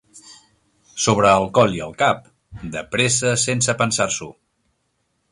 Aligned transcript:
Sobre 1.01 1.33
el 1.41 1.43
coll 1.57 1.75
i 1.79 1.83
el 1.87 1.91
cap, 1.99 2.23
de 2.77 2.81
pressa 2.95 3.35
sense 3.43 3.75
pensar-s'ho. 3.83 4.31